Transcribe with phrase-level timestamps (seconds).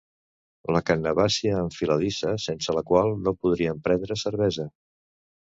[0.75, 4.69] La cannabàcia enfiladissa sense la qual no podríem prendre cervesa.